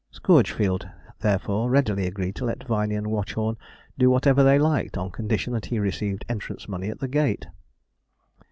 [0.11, 3.55] Scourgefield, therefore, readily agreed to let Viney and Watchorn
[3.99, 7.45] do whatever they liked, on condition that he received entrance money at the gate.